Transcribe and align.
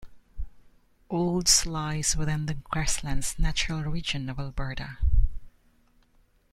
Olds 1.11 1.67
lies 1.67 2.15
within 2.17 2.47
the 2.47 2.55
Grasslands 2.55 3.37
Natural 3.37 3.83
Region 3.83 4.29
of 4.31 4.39
Alberta. 4.39 4.97